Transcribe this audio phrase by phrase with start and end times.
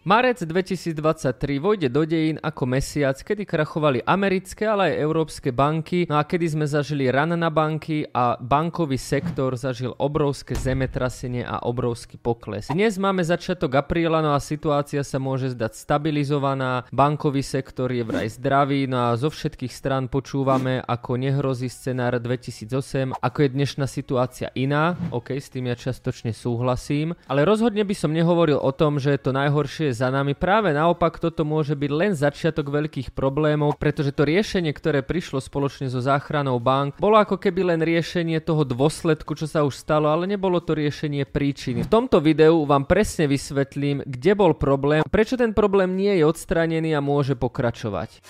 [0.00, 6.16] Marec 2023 vojde do dejín ako mesiac, kedy krachovali americké, ale aj európske banky, no
[6.16, 12.16] a kedy sme zažili ran na banky a bankový sektor zažil obrovské zemetrasenie a obrovský
[12.16, 12.72] pokles.
[12.72, 18.32] Dnes máme začiatok apríla, no a situácia sa môže zdať stabilizovaná, bankový sektor je vraj
[18.32, 24.48] zdravý, no a zo všetkých strán počúvame, ako nehrozí scenár 2008, ako je dnešná situácia
[24.56, 29.12] iná, ok, s tým ja častočne súhlasím, ale rozhodne by som nehovoril o tom, že
[29.12, 30.38] je to najhoršie za nami.
[30.38, 35.90] Práve naopak toto môže byť len začiatok veľkých problémov, pretože to riešenie, ktoré prišlo spoločne
[35.90, 40.30] so záchranou bank, bolo ako keby len riešenie toho dôsledku, čo sa už stalo, ale
[40.30, 41.84] nebolo to riešenie príčiny.
[41.84, 46.94] V tomto videu vám presne vysvetlím, kde bol problém, prečo ten problém nie je odstranený
[46.94, 48.22] a môže pokračovať.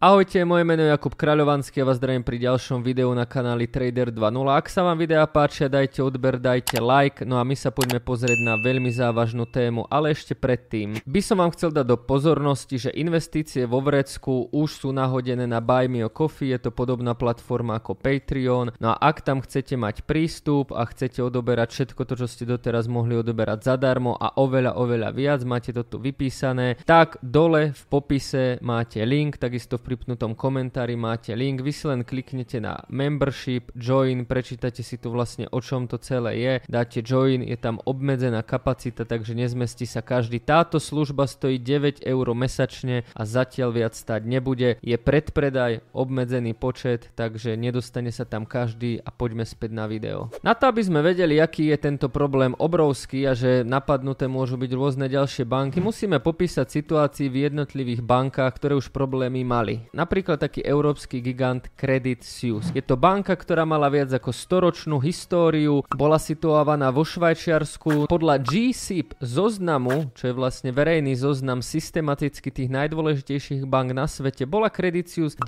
[0.00, 4.08] Ahojte, moje meno je Jakub Kráľovanský a vás zdravím pri ďalšom videu na kanáli Trader
[4.08, 4.48] 2.0.
[4.48, 8.40] Ak sa vám videa páčia, dajte odber, dajte like, no a my sa poďme pozrieť
[8.40, 12.96] na veľmi závažnú tému, ale ešte predtým by som vám chcel dať do pozornosti, že
[12.96, 17.92] investície vo Vrecku už sú nahodené na Buy Me Coffee, je to podobná platforma ako
[17.92, 22.48] Patreon, no a ak tam chcete mať prístup a chcete odoberať všetko to, čo ste
[22.48, 27.82] doteraz mohli odoberať zadarmo a oveľa, oveľa viac, máte to tu vypísané, tak dole v
[27.92, 33.74] popise máte link, takisto v pripnutom komentári máte link, vy si len kliknete na membership,
[33.74, 38.46] join, prečítate si tu vlastne o čom to celé je, dáte join, je tam obmedzená
[38.46, 40.38] kapacita, takže nezmestí sa každý.
[40.38, 44.78] Táto služba stojí 9 eur mesačne a zatiaľ viac stať nebude.
[44.78, 50.30] Je predpredaj, obmedzený počet, takže nedostane sa tam každý a poďme späť na video.
[50.46, 54.70] Na to, aby sme vedeli, aký je tento problém obrovský a že napadnuté môžu byť
[54.70, 59.79] rôzne ďalšie banky, musíme popísať situácii v jednotlivých bankách, ktoré už problémy mali.
[59.90, 62.70] Napríklad taký európsky gigant Credit Suisse.
[62.76, 68.10] Je to banka, ktorá mala viac ako storočnú históriu, bola situovaná vo Švajčiarsku.
[68.10, 74.68] Podľa GSIP zoznamu, čo je vlastne verejný zoznam systematicky tých najdôležitejších bank na svete, bola
[74.68, 75.46] Credit Suisse 9.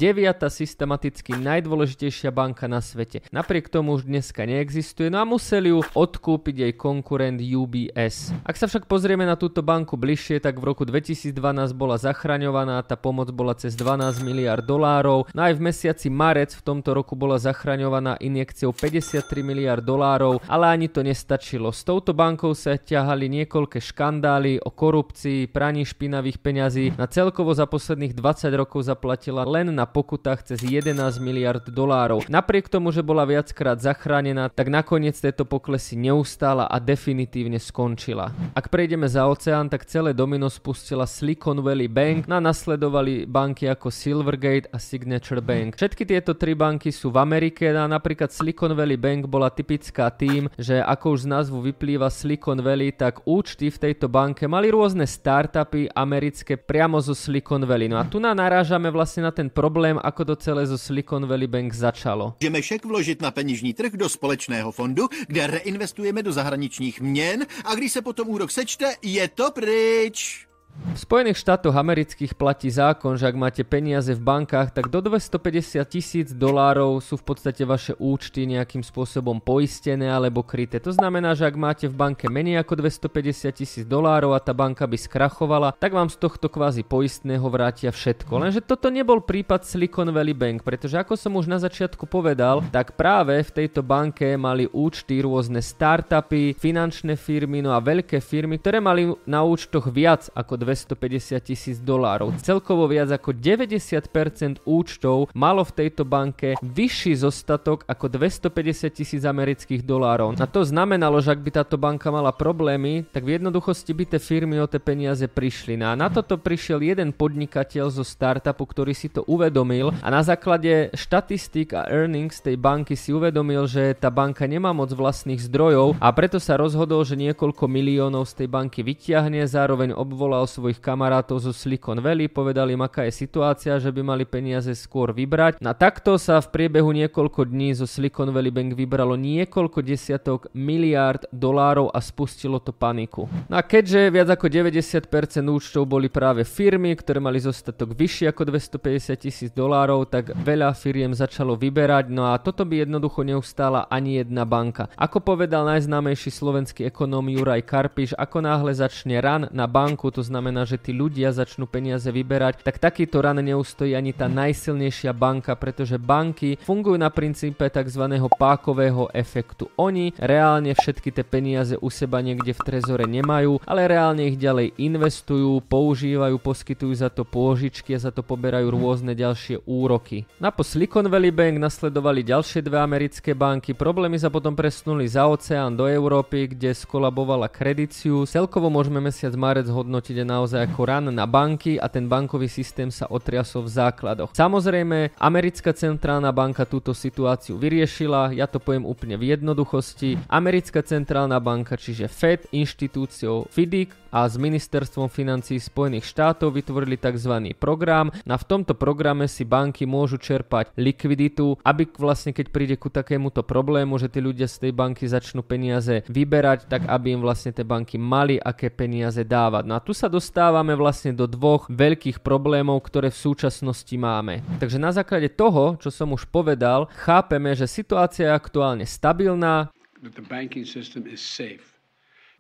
[0.49, 3.27] systematicky najdôležitejšia banka na svete.
[3.35, 8.31] Napriek tomu už dneska neexistuje, no a museli ju odkúpiť jej konkurent UBS.
[8.47, 11.35] Ak sa však pozrieme na túto banku bližšie, tak v roku 2012
[11.75, 15.29] bola zachraňovaná, tá pomoc bola cez 12 miliard dolárov.
[15.35, 20.65] No aj v mesiaci marec v tomto roku bola zachraňovaná injekciou 53 miliard dolárov, ale
[20.71, 21.75] ani to nestačilo.
[21.75, 26.95] S touto bankou sa ťahali niekoľké škandály o korupcii, praní špinavých peňazí.
[26.95, 32.25] Na celkovo za posledných 20 rokov zaplatila len na pokutách cez 11 miliard dolárov.
[32.31, 38.31] Napriek tomu, že bola viackrát zachránená, tak nakoniec tieto poklesy neustála a definitívne skončila.
[38.55, 43.67] Ak prejdeme za oceán, tak celé domino spustila Silicon Valley Bank, no a nasledovali banky
[43.67, 45.81] ako Sil Silvergate a Signature Bank.
[45.81, 50.53] Všetky tieto tri banky sú v Amerike a napríklad Silicon Valley Bank bola typická tým,
[50.61, 55.09] že ako už z názvu vyplýva Silicon Valley, tak účty v tejto banke mali rôzne
[55.09, 57.89] startupy americké priamo zo Silicon Valley.
[57.89, 61.49] No a tu na narážame vlastne na ten problém, ako to celé zo Silicon Valley
[61.49, 62.37] Bank začalo.
[62.37, 67.75] Můžeme však vložit na peněžní trh do společného fondu, kde reinvestujeme do zahraničních měn a
[67.75, 70.52] když se potom úrok sečte, je to pryč.
[70.73, 75.85] V Spojených štátoch amerických platí zákon, že ak máte peniaze v bankách, tak do 250
[75.85, 80.81] tisíc dolárov sú v podstate vaše účty nejakým spôsobom poistené alebo kryté.
[80.81, 84.89] To znamená, že ak máte v banke menej ako 250 tisíc dolárov a tá banka
[84.89, 88.33] by skrachovala, tak vám z tohto kvázi poistného vrátia všetko.
[88.41, 92.97] Lenže toto nebol prípad Silicon Valley Bank, pretože ako som už na začiatku povedal, tak
[92.97, 98.81] práve v tejto banke mali účty rôzne startupy, finančné firmy, no a veľké firmy, ktoré
[98.81, 102.39] mali na účtoch viac ako 250 tisíc dolárov.
[102.39, 109.83] Celkovo viac ako 90% účtov malo v tejto banke vyšší zostatok ako 250 tisíc amerických
[109.83, 110.39] dolárov.
[110.39, 114.21] A to znamenalo, že ak by táto banka mala problémy, tak v jednoduchosti by tie
[114.23, 115.75] firmy o tie peniaze prišli.
[115.75, 120.23] No a na toto prišiel jeden podnikateľ zo startupu, ktorý si to uvedomil a na
[120.23, 125.97] základe štatistík a earnings tej banky si uvedomil, že tá banka nemá moc vlastných zdrojov
[125.99, 131.41] a preto sa rozhodol, že niekoľko miliónov z tej banky vyťahne, zároveň obvolal svojich kamarátov
[131.41, 135.65] zo Silicon Valley, povedali im, aká je situácia, že by mali peniaze skôr vybrať.
[135.65, 141.25] Na takto sa v priebehu niekoľko dní zo Silicon Valley Bank vybralo niekoľko desiatok miliárd
[141.33, 143.25] dolárov a spustilo to paniku.
[143.49, 145.09] No a keďže viac ako 90%
[145.49, 151.15] účtov boli práve firmy, ktoré mali zostatok vyšší ako 250 tisíc dolárov, tak veľa firiem
[151.15, 154.91] začalo vyberať, no a toto by jednoducho neustála ani jedna banka.
[154.99, 160.42] Ako povedal najznámejší slovenský ekonóm Juraj Karpiš, ako náhle začne ran na banku, to znamená
[160.43, 165.55] znamená, že tí ľudia začnú peniaze vyberať, tak takýto ran neustojí ani tá najsilnejšia banka,
[165.55, 168.11] pretože banky fungujú na princípe tzv.
[168.35, 169.71] pákového efektu.
[169.79, 174.75] Oni reálne všetky tie peniaze u seba niekde v trezore nemajú, ale reálne ich ďalej
[174.83, 180.27] investujú, používajú, poskytujú za to pôžičky a za to poberajú rôzne ďalšie úroky.
[180.43, 185.23] Na po Silicon Valley Bank nasledovali ďalšie dve americké banky, problémy sa potom presunuli za
[185.31, 188.27] oceán do Európy, kde skolabovala krediciu.
[188.27, 193.05] Celkovo môžeme mesiac marec hodnotiť naozaj ako ran na banky a ten bankový systém sa
[193.13, 194.33] otriasol v základoch.
[194.33, 200.17] Samozrejme, americká centrálna banka túto situáciu vyriešila, ja to poviem úplne v jednoduchosti.
[200.33, 207.57] Americká centrálna banka, čiže Fed, inštitúciou FIDIC a s ministerstvom financí Spojených štátov vytvorili tzv.
[207.57, 208.13] program.
[208.29, 213.41] Na v tomto programe si banky môžu čerpať likviditu, aby vlastne keď príde ku takémuto
[213.41, 217.65] problému, že tí ľudia z tej banky začnú peniaze vyberať, tak aby im vlastne tie
[217.65, 219.65] banky mali aké peniaze dávať.
[219.65, 224.39] No a tu sa dostávame vlastne do dvoch veľkých problémov, ktoré v súčasnosti máme.
[224.63, 229.75] Takže na základe toho, čo som už povedal, chápeme, že situácia je aktuálne stabilná.
[229.99, 231.72] That the banking system is safe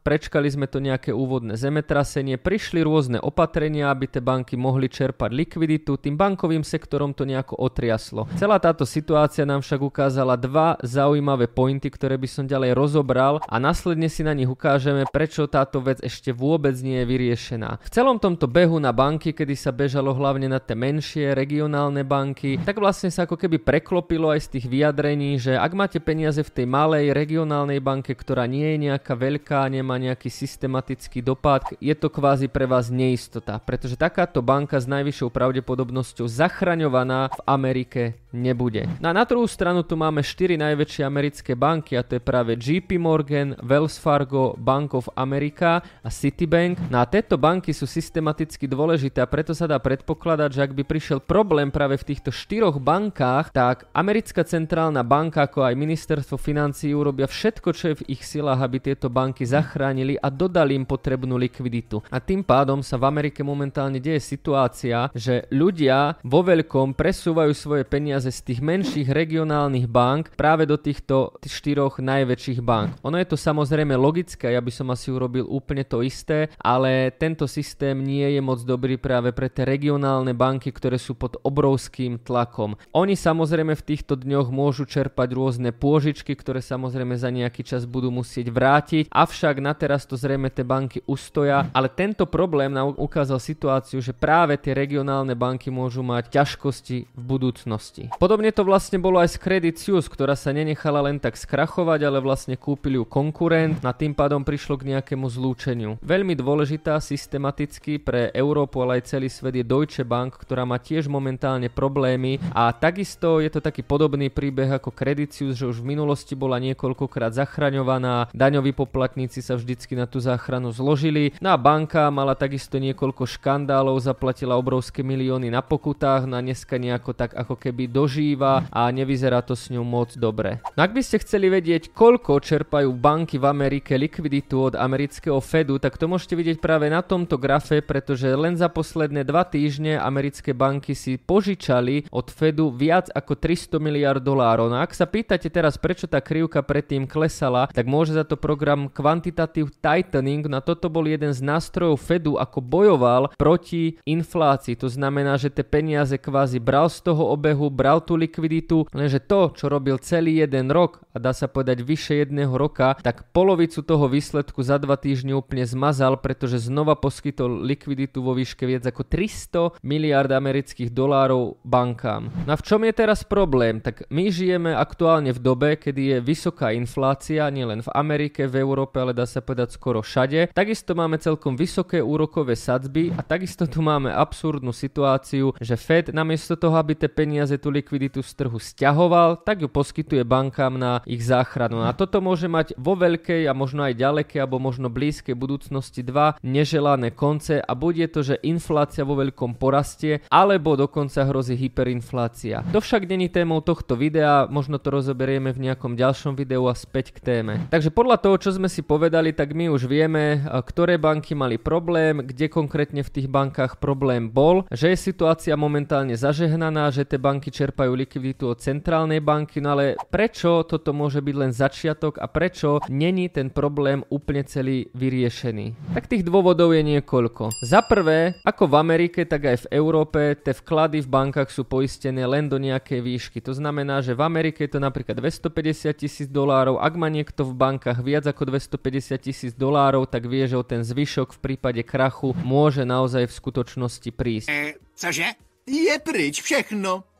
[0.02, 5.96] prečkali sme to nejaké úvodné zemetrasenie, prišli rôzne opatrenia, aby tie banky mohli čerpať likviditu,
[5.96, 8.26] tým bankovým sektorom to nejako otriaslo.
[8.36, 13.56] Celá táto situácia nám však ukázala dva zaujímavé pointy, ktoré by som ďalej rozobral a
[13.62, 17.78] následne si na nich ukážeme, prečo táto vec ešte vôbec nie je vyriešená.
[17.80, 22.58] V celom tomto behu na banky, kedy sa bežalo hlavne na tie menšie regionálne banky,
[22.66, 26.50] tak vlastne sa ako keby preklopilo aj z tých vyjadrení, že ak máte peniaze v
[26.50, 31.92] tej malej regionálnej banke, ktorá nie je nejaká veľká, nemá má nejaký systematický dopad, je
[31.92, 38.02] to kvázi pre vás neistota, pretože takáto banka s najvyššou pravdepodobnosťou zachraňovaná v Amerike
[38.32, 38.88] nebude.
[38.98, 42.56] No a na druhú stranu tu máme 4 najväčšie americké banky a to je práve
[42.56, 46.80] JP Morgan, Wells Fargo, Bank of America a Citibank.
[46.88, 50.82] No a tieto banky sú systematicky dôležité a preto sa dá predpokladať, že ak by
[50.88, 56.96] prišiel problém práve v týchto štyroch bankách, tak americká centrálna banka ako aj ministerstvo financií
[56.96, 61.36] urobia všetko, čo je v ich silách, aby tieto banky zachránili a dodali im potrebnú
[61.36, 62.00] likviditu.
[62.08, 67.82] A tým pádom sa v Amerike momentálne deje situácia, že ľudia vo veľkom presúvajú svoje
[67.82, 73.00] peniaze z tých menších regionálnych bank práve do týchto štyroch najväčších bank.
[73.02, 77.48] Ono je to samozrejme logické, ja by som asi urobil úplne to isté, ale tento
[77.48, 82.76] systém nie je moc dobrý práve pre tie regionálne banky, ktoré sú pod obrovským tlakom.
[82.92, 88.12] Oni samozrejme v týchto dňoch môžu čerpať rôzne pôžičky, ktoré samozrejme za nejaký čas budú
[88.12, 93.40] musieť vrátiť, avšak na teraz to zrejme tie banky ustoja, ale tento problém nám ukázal
[93.40, 98.11] situáciu, že práve tie regionálne banky môžu mať ťažkosti v budúcnosti.
[98.16, 102.18] Podobne to vlastne bolo aj s Credit Suisse, ktorá sa nenechala len tak skrachovať, ale
[102.22, 106.00] vlastne kúpili ju konkurent, na tým pádom prišlo k nejakému zlúčeniu.
[106.00, 111.10] Veľmi dôležitá systematicky pre Európu, ale aj celý svet je Deutsche Bank, ktorá má tiež
[111.10, 115.92] momentálne problémy a takisto je to taký podobný príbeh ako Credit Suisse, že už v
[115.92, 121.34] minulosti bola niekoľkokrát zachraňovaná, daňoví poplatníci sa vždycky na tú záchranu zložili.
[121.42, 126.76] No a banka mala takisto niekoľko škandálov, zaplatila obrovské milióny na pokutách, na no dneska
[126.76, 130.58] nejako tak ako keby dožíva a nevyzerá to s ňou moc dobre.
[130.74, 135.78] No ak by ste chceli vedieť, koľko čerpajú banky v Amerike likviditu od amerického Fedu,
[135.78, 140.50] tak to môžete vidieť práve na tomto grafe, pretože len za posledné dva týždne americké
[140.50, 144.66] banky si požičali od Fedu viac ako 300 miliard dolárov.
[144.66, 148.90] No ak sa pýtate teraz, prečo tá krivka predtým klesala, tak môže za to program
[148.90, 154.74] quantitative tightening, na toto bol jeden z nástrojov Fedu, ako bojoval proti inflácii.
[154.80, 159.52] To znamená, že tie peniaze kvázi bral z toho obehu, bral tú likviditu, lenže to,
[159.52, 164.08] čo robil celý jeden rok, a dá sa povedať vyše jedného roka, tak polovicu toho
[164.08, 169.84] výsledku za dva týždne úplne zmazal, pretože znova poskytol likviditu vo výške viac ako 300
[169.84, 172.32] miliard amerických dolárov bankám.
[172.48, 173.84] No a v čom je teraz problém?
[173.84, 178.96] Tak my žijeme aktuálne v dobe, kedy je vysoká inflácia, nielen v Amerike, v Európe,
[178.96, 180.54] ale dá sa povedať skoro všade.
[180.56, 186.56] Takisto máme celkom vysoké úrokové sadzby a takisto tu máme absurdnú situáciu, že Fed namiesto
[186.56, 191.26] toho, aby tie peniaze, tú likviditu z trhu stiahoval, tak ju poskytuje bankám na ich
[191.26, 191.82] záchranu.
[191.82, 196.38] A toto môže mať vo veľkej a možno aj ďalekej alebo možno blízkej budúcnosti dva
[196.46, 202.62] neželané konce a bude to, že inflácia vo veľkom porastie alebo dokonca hrozí hyperinflácia.
[202.70, 207.10] To však není témou tohto videa, možno to rozoberieme v nejakom ďalšom videu a späť
[207.10, 207.66] k téme.
[207.74, 212.22] Takže podľa toho, čo sme si povedali, tak my už vieme, ktoré banky mali problém,
[212.22, 217.48] kde konkrétne v tých bankách problém bol, že je situácia momentálne zažehnaná, že tie banky
[217.62, 222.82] čerpajú likviditu od centrálnej banky, no ale prečo toto môže byť len začiatok a prečo
[222.90, 225.94] není ten problém úplne celý vyriešený?
[225.94, 227.54] Tak tých dôvodov je niekoľko.
[227.62, 232.26] Za prvé, ako v Amerike, tak aj v Európe, tie vklady v bankách sú poistené
[232.26, 233.38] len do nejakej výšky.
[233.46, 237.54] To znamená, že v Amerike je to napríklad 250 tisíc dolárov, ak má niekto v
[237.54, 242.34] bankách viac ako 250 tisíc dolárov, tak vie, že o ten zvyšok v prípade krachu
[242.42, 244.48] môže naozaj v skutočnosti prísť.
[244.50, 245.52] E, cože?
[245.62, 247.11] Je pryč všechno.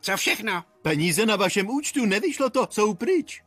[0.00, 0.64] Co všechno?
[0.82, 3.42] Peníze na vašem účtu, nevyšlo to, jsou pryč.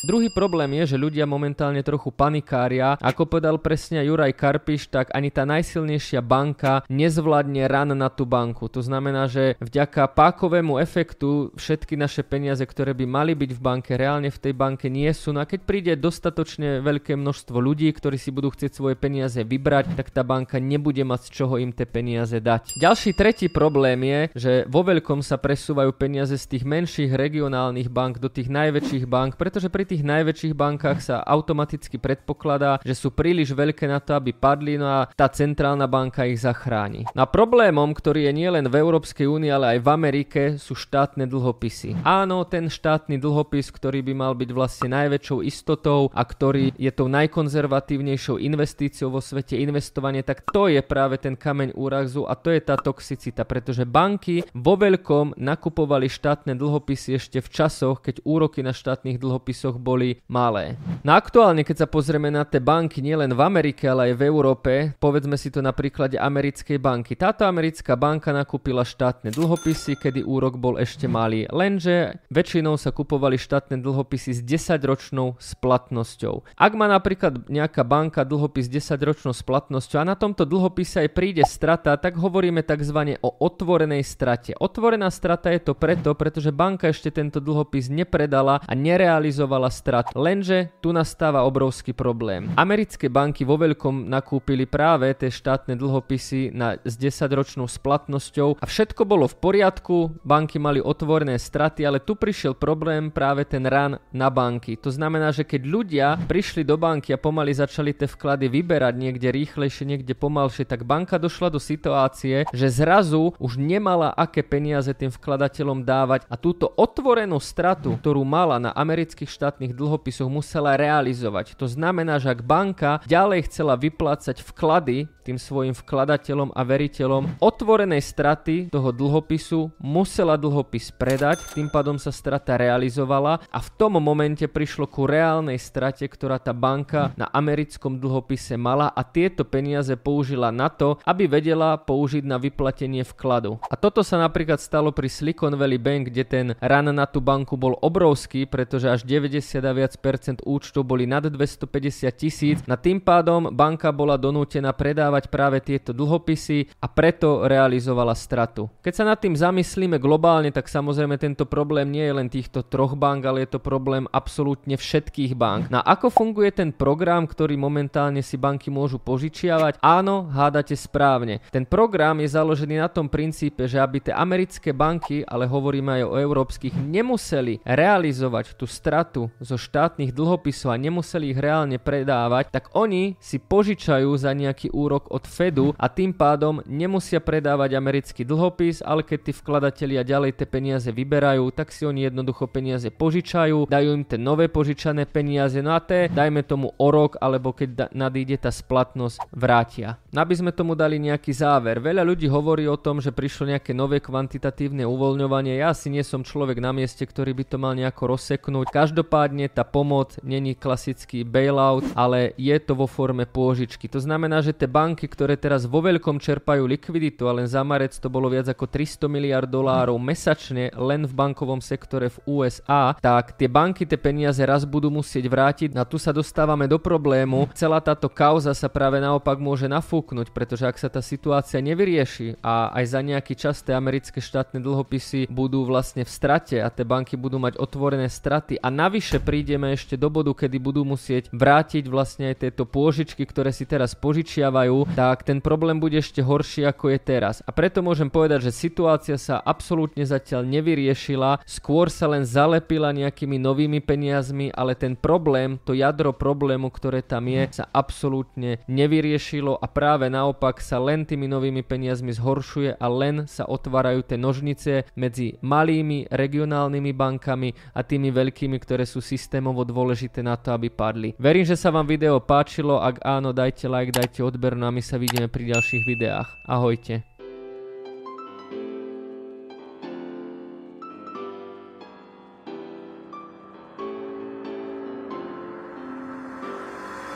[0.00, 2.96] Druhý problém je, že ľudia momentálne trochu panikária.
[3.04, 8.64] Ako povedal presne Juraj Karpiš, tak ani tá najsilnejšia banka nezvládne ran na tú banku.
[8.72, 13.92] To znamená, že vďaka pákovému efektu všetky naše peniaze, ktoré by mali byť v banke,
[14.00, 15.36] reálne v tej banke nie sú.
[15.36, 20.00] No a keď príde dostatočne veľké množstvo ľudí, ktorí si budú chcieť svoje peniaze vybrať,
[20.00, 22.80] tak tá banka nebude mať z čoho im tie peniaze dať.
[22.80, 28.16] Ďalší tretí problém je, že vo veľkom sa presúvajú peniaze z tých menších regionálnych bank
[28.16, 33.50] do tých najväčších bank, pretože pri tých najväčších bankách sa automaticky predpokladá, že sú príliš
[33.50, 37.10] veľké na to, aby padli, no a tá centrálna banka ich zachráni.
[37.18, 41.26] No a problémom, ktorý je nielen v Európskej únii, ale aj v Amerike, sú štátne
[41.26, 42.06] dlhopisy.
[42.06, 47.10] Áno, ten štátny dlhopis, ktorý by mal byť vlastne najväčšou istotou a ktorý je tou
[47.10, 52.62] najkonzervatívnejšou investíciou vo svete investovanie, tak to je práve ten kameň úrazu a to je
[52.62, 58.70] tá toxicita, pretože banky vo veľkom nakupovali štátne dlhopisy ešte v časoch, keď úroky na
[58.70, 60.76] štátnych dlhopisoch boli malé.
[61.00, 64.72] No aktuálne, keď sa pozrieme na tie banky nielen v Amerike, ale aj v Európe,
[65.00, 67.16] povedzme si to na príklade americkej banky.
[67.16, 73.40] Táto americká banka nakúpila štátne dlhopisy, kedy úrok bol ešte malý, lenže väčšinou sa kupovali
[73.40, 76.52] štátne dlhopisy s 10-ročnou splatnosťou.
[76.60, 81.96] Ak má napríklad nejaká banka dlhopis 10-ročnou splatnosťou a na tomto dlhopise aj príde strata,
[81.96, 83.16] tak hovoríme tzv.
[83.24, 84.52] o otvorenej strate.
[84.58, 90.12] Otvorená strata je to preto, pretože banka ešte tento dlhopis nepredala a nerealizovala strat.
[90.18, 92.50] Lenže tu nastáva obrovský problém.
[92.58, 99.06] Americké banky vo veľkom nakúpili práve tie štátne dlhopisy na, s 10-ročnou splatnosťou a všetko
[99.06, 104.28] bolo v poriadku, banky mali otvorené straty, ale tu prišiel problém práve ten ran na
[104.32, 104.80] banky.
[104.80, 109.28] To znamená, že keď ľudia prišli do banky a pomaly začali tie vklady vyberať niekde
[109.28, 115.12] rýchlejšie, niekde pomalšie, tak banka došla do situácie, že zrazu už nemala aké peniaze tým
[115.12, 121.52] vkladateľom dávať a túto otvorenú stratu, ktorú mala na amerických štátnych štátnych dlhopisoch musela realizovať.
[121.60, 128.00] To znamená, že ak banka ďalej chcela vyplácať vklady tým svojim vkladateľom a veriteľom otvorenej
[128.00, 134.48] straty toho dlhopisu, musela dlhopis predať, tým pádom sa strata realizovala a v tom momente
[134.48, 140.48] prišlo ku reálnej strate, ktorá tá banka na americkom dlhopise mala a tieto peniaze použila
[140.48, 143.60] na to, aby vedela použiť na vyplatenie vkladu.
[143.68, 147.60] A toto sa napríklad stalo pri Silicon Valley Bank, kde ten ran na tú banku
[147.60, 152.60] bol obrovský, pretože až 90 90 a viac percent účtov boli nad 250 tisíc.
[152.68, 158.68] Na tým pádom banka bola donútená predávať práve tieto dlhopisy a preto realizovala stratu.
[158.84, 162.94] Keď sa nad tým zamyslíme globálne, tak samozrejme tento problém nie je len týchto troch
[162.94, 165.72] bank, ale je to problém absolútne všetkých bank.
[165.72, 169.80] Na ako funguje ten program, ktorý momentálne si banky môžu požičiavať?
[169.80, 171.40] Áno, hádate správne.
[171.48, 176.04] Ten program je založený na tom princípe, že aby tie americké banky, ale hovoríme aj
[176.04, 182.74] o európskych, nemuseli realizovať tú stratu zo štátnych dlhopisov a nemuseli ich reálne predávať, tak
[182.74, 188.82] oni si požičajú za nejaký úrok od Fedu a tým pádom nemusia predávať americký dlhopis,
[188.82, 193.88] ale keď tí vkladatelia ďalej tie peniaze vyberajú, tak si oni jednoducho peniaze požičajú, dajú
[193.92, 197.90] im tie nové požičané peniaze, no a té, dajme tomu o rok, alebo keď da-
[197.92, 200.00] nadíde tá splatnosť, vrátia.
[200.10, 201.78] No aby sme tomu dali nejaký záver.
[201.78, 205.60] Veľa ľudí hovorí o tom, že prišlo nejaké nové kvantitatívne uvoľňovanie.
[205.60, 208.72] Ja si nie som človek na mieste, ktorý by to mal nejako rozseknúť.
[208.72, 213.84] Každopádne Každopádne tá pomoc není klasický bailout, ale je to vo forme pôžičky.
[213.92, 217.92] To znamená, že tie banky, ktoré teraz vo veľkom čerpajú likviditu, a len za marec
[218.00, 223.36] to bolo viac ako 300 miliard dolárov mesačne len v bankovom sektore v USA, tak
[223.36, 227.52] tie banky tie peniaze raz budú musieť vrátiť a tu sa dostávame do problému.
[227.52, 232.72] Celá táto kauza sa práve naopak môže nafúknuť, pretože ak sa tá situácia nevyrieši a
[232.72, 237.20] aj za nejaký čas tie americké štátne dlhopisy budú vlastne v strate a tie banky
[237.20, 241.90] budú mať otvorené straty a navyše navyše prídeme ešte do bodu, kedy budú musieť vrátiť
[241.90, 246.94] vlastne aj tieto pôžičky, ktoré si teraz požičiavajú, tak ten problém bude ešte horší ako
[246.94, 247.42] je teraz.
[247.42, 253.34] A preto môžem povedať, že situácia sa absolútne zatiaľ nevyriešila, skôr sa len zalepila nejakými
[253.34, 259.66] novými peniazmi, ale ten problém, to jadro problému, ktoré tam je, sa absolútne nevyriešilo a
[259.66, 265.34] práve naopak sa len tými novými peniazmi zhoršuje a len sa otvárajú tie nožnice medzi
[265.42, 271.16] malými regionálnymi bankami a tými veľkými, ktoré sú systémovo dôležité na to, aby padli.
[271.16, 274.84] Verím, že sa vám video páčilo, ak áno, dajte like, dajte odber, no a my
[274.84, 276.28] sa vidíme pri ďalších videách.
[276.44, 277.09] Ahojte.